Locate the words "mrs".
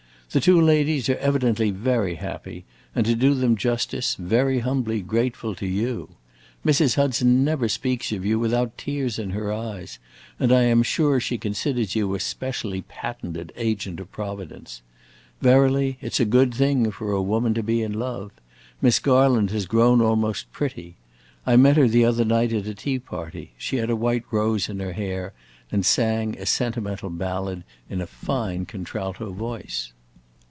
6.65-6.95